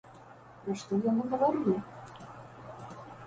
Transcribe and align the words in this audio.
Пра 0.61 0.73
што 0.83 0.99
яны 1.09 1.27
гаварылі? 1.35 1.75